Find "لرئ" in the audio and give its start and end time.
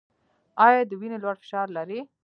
1.77-1.99